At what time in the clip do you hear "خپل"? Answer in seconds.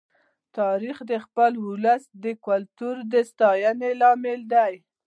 1.25-1.51